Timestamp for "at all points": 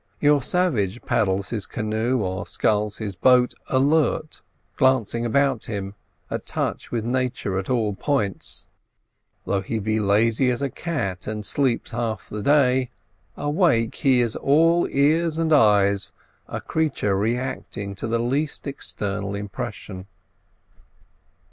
7.59-8.65